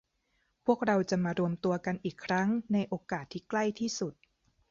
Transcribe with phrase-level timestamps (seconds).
[0.65, 4.13] พวกเราจะมารวมตัวกันอีกครั้งในโอกาสที่ใกล้ที่สุด